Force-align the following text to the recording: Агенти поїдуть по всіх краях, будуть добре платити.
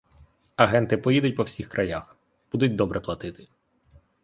Агенти 0.55 0.97
поїдуть 0.97 1.35
по 1.35 1.43
всіх 1.43 1.67
краях, 1.69 2.17
будуть 2.51 2.75
добре 2.75 2.99
платити. 2.99 3.47